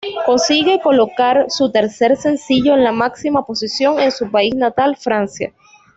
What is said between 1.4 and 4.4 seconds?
su tercer sencillo en la máxima posición en su